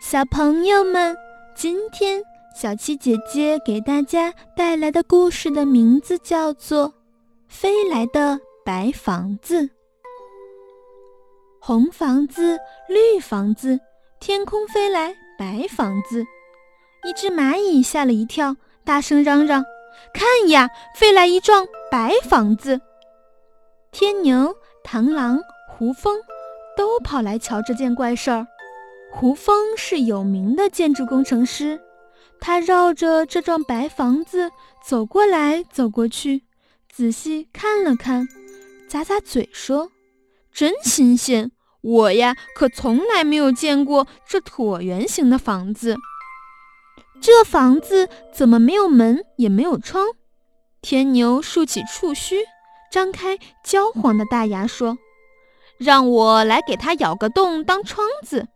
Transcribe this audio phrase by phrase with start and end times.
[0.00, 1.16] 小朋友们，
[1.54, 2.22] 今天
[2.54, 6.88] 小七姐姐给大家带来的故事的名字叫做
[7.48, 9.62] 《飞来的白房子》。
[11.58, 13.80] 红房子，绿房子，
[14.20, 16.24] 天空飞来白房子。
[17.04, 19.64] 一只蚂蚁吓了一跳，大声嚷嚷
[20.12, 22.80] ：“看呀，飞来一幢白房子！”
[23.90, 26.18] 天牛、螳螂、胡蜂
[26.76, 28.46] 都跑来瞧这件怪事儿。
[29.16, 31.80] 胡蜂是有名的建筑工程师，
[32.40, 34.50] 他绕着这幢白房子
[34.84, 36.42] 走过来走过去，
[36.92, 38.26] 仔细看了看，
[38.90, 39.92] 咂咂嘴说
[40.52, 41.52] ：“真新鲜！
[41.80, 45.96] 我呀，可从来没有见过这椭圆形的房子。
[47.22, 50.08] 这房子怎么没有门也没有窗？”
[50.82, 52.40] 天牛竖起触须，
[52.90, 54.98] 张开焦黄的大牙说
[55.78, 58.48] ：“让我来给它咬个洞当窗子。”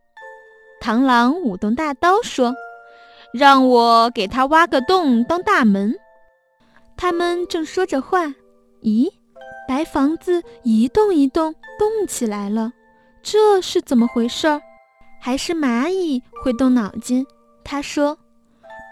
[0.89, 2.55] 螳螂舞动大刀说
[3.31, 5.95] ：“让我给他挖个洞当大门。”
[6.97, 8.25] 他们正说着话，
[8.81, 9.13] 咦，
[9.69, 12.73] 白房子一动一动动起来了，
[13.23, 14.63] 这是怎么回事儿？
[15.21, 17.27] 还是蚂蚁会动脑筋？
[17.63, 18.17] 他说：“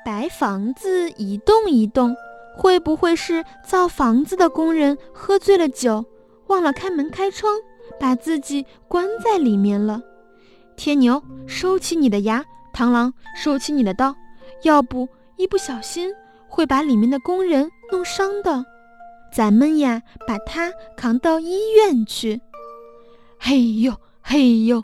[0.05, 2.15] 白房子一动一动，
[2.59, 6.05] 会不会是造房子的工人喝醉了酒，
[6.49, 7.55] 忘了开门开窗，
[7.99, 10.03] 把自己关在里面了？”
[10.77, 14.15] 天牛，收起你的牙；螳螂，收起你的刀，
[14.63, 16.13] 要不一不小心
[16.49, 18.65] 会把里面的工人弄伤的。
[19.33, 22.41] 咱们呀，把他扛到医院去。
[23.39, 24.81] 嘿呦嘿呦，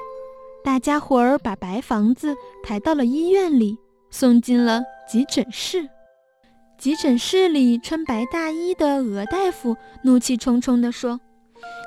[0.64, 3.78] 大家伙儿把白房子抬到了医院里，
[4.10, 5.88] 送进了急诊室。
[6.78, 11.20] 急诊室里穿白大衣的鹅大夫怒气冲冲地说：“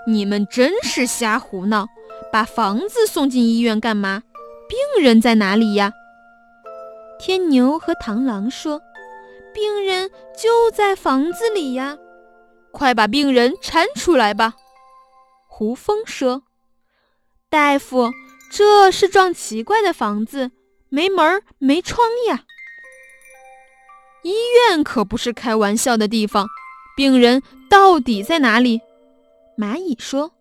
[0.07, 1.85] 你们真是瞎胡闹！”
[2.35, 4.23] 把房子送进医院干嘛？
[4.67, 5.93] 病人在哪里呀？
[7.17, 8.81] 天牛和螳螂说
[9.55, 11.97] ：“病人就在房子里呀，
[12.73, 14.55] 快把病人搀出来吧。”
[15.47, 16.43] 胡蜂说
[17.49, 18.11] ：“大夫，
[18.51, 20.51] 这是幢奇怪的房子，
[20.89, 22.43] 没门没窗呀。
[24.23, 24.33] 医
[24.67, 26.45] 院可不是开玩笑的地方，
[26.97, 28.81] 病人到底在哪里？”
[29.57, 30.34] 蚂蚁说。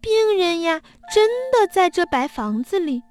[0.00, 0.80] 病人呀，
[1.14, 3.02] 真的在这白房子里。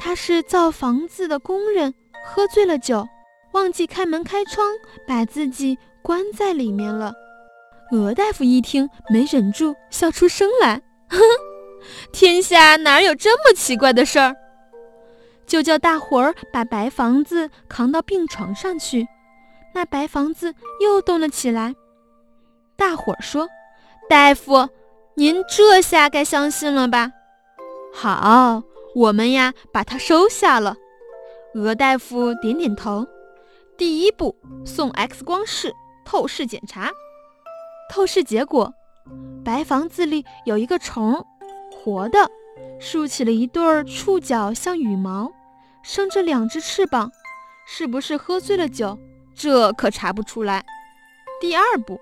[0.00, 1.94] 他是造房子的工人，
[2.24, 3.06] 喝醉了酒，
[3.52, 4.66] 忘记开门开窗，
[5.06, 7.12] 把自己关在里面了。
[7.92, 11.18] 鹅大夫一听，没忍住笑出声来：“呵，
[12.12, 14.34] 天下哪有这么奇怪的事儿？”
[15.46, 19.06] 就叫大伙儿把白房子扛到病床上去。
[19.74, 21.74] 那白房子又动了起来。
[22.76, 23.48] 大伙儿说
[24.08, 24.68] ：“大夫。”
[25.14, 27.12] 您这下该相信了吧？
[27.92, 28.62] 好，
[28.94, 30.76] 我们呀把它收下了。
[31.54, 33.06] 鹅大夫点点头。
[33.76, 34.34] 第一步，
[34.64, 35.74] 送 X 光室
[36.04, 36.90] 透视检查。
[37.90, 38.72] 透视结果，
[39.44, 41.26] 白房子里有一个虫，
[41.70, 42.30] 活的，
[42.80, 45.30] 竖起了一对触角，像羽毛，
[45.82, 47.10] 生着两只翅膀。
[47.66, 48.98] 是不是喝醉了酒？
[49.36, 50.64] 这可查不出来。
[51.40, 52.00] 第二步，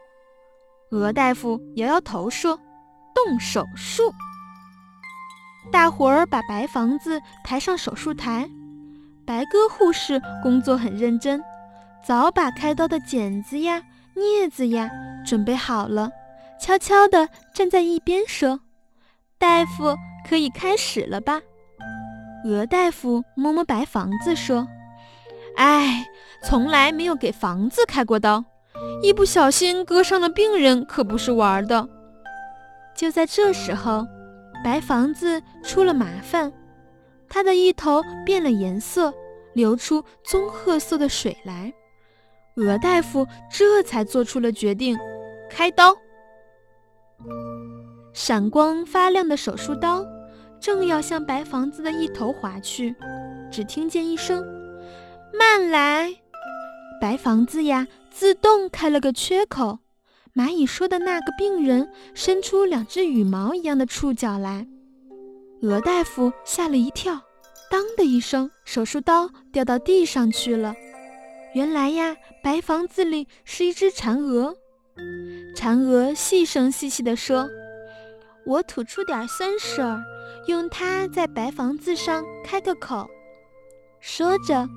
[0.91, 2.59] 鹅大夫摇摇头说。
[3.27, 4.15] 动手术，
[5.71, 8.49] 大伙儿把白房子抬上手术台。
[9.27, 11.43] 白鸽护士工作很认真，
[12.03, 13.83] 早把开刀的剪子呀、
[14.17, 14.91] 镊子呀
[15.25, 16.11] 准备好了，
[16.59, 18.61] 悄悄地站在一边说
[19.39, 19.95] ：“大夫
[20.29, 21.41] 可以开始了吧？”
[22.47, 24.67] 鹅大夫摸摸白房子说
[25.57, 26.07] ：“哎，
[26.43, 28.45] 从来没有给房子开过刀，
[29.03, 31.87] 一不小心割伤了病人可不是玩的。”
[33.01, 34.07] 就在这时候，
[34.63, 36.53] 白房子出了麻烦，
[37.31, 39.11] 它的一头变了颜色，
[39.55, 41.73] 流出棕褐色的水来。
[42.57, 44.99] 鹅大夫这才做出了决定，
[45.49, 45.97] 开刀。
[48.13, 50.05] 闪光发亮的手术刀
[50.61, 52.95] 正要向白房子的一头划去，
[53.51, 54.45] 只听见一声
[55.33, 56.15] “慢来”，
[57.01, 59.79] 白房子呀，自动开了个缺口。
[60.35, 64.67] 蚂蚁说的那个病人伸出两只羽毛一样的触角来，
[65.63, 67.21] 鹅大夫吓了一跳，
[67.71, 70.75] 当的一声，手术刀掉到地上去了。
[71.55, 74.57] 原来呀，白房子里是一只蚕蛾。
[75.57, 77.49] 蚕蛾细声细细地说
[78.47, 80.01] ：“我吐出点酸水儿，
[80.47, 83.09] 用它在白房子上开个口。”
[83.99, 84.69] 说着，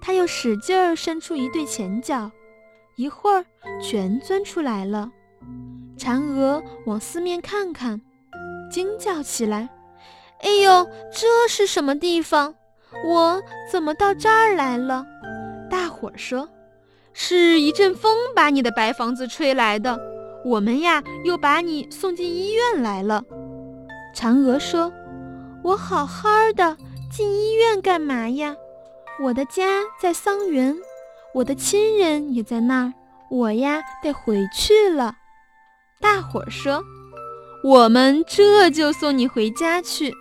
[0.00, 2.30] 他又使劲儿伸出一对前脚。
[3.00, 3.46] 一会儿，
[3.80, 5.10] 全钻出来了。
[5.96, 7.98] 嫦娥往四面看看，
[8.70, 9.70] 惊叫起来
[10.44, 12.54] ：“哎呦，这是什么地方？
[13.06, 13.42] 我
[13.72, 15.06] 怎么到这儿来了？”
[15.70, 16.46] 大伙儿说
[17.14, 19.98] ：“是一阵风把你的白房子吹来的。
[20.44, 23.24] 我们呀，又把你送进医院来了。”
[24.14, 24.92] 嫦娥说
[25.64, 26.76] ：“我好好的，
[27.10, 28.54] 进医院干嘛呀？
[29.22, 30.76] 我的家在桑园，
[31.34, 32.92] 我的亲人也在那儿，
[33.30, 35.16] 我呀得回去了。”
[36.00, 36.82] 大伙儿说
[37.64, 40.14] ：“我们这就送你回家去。”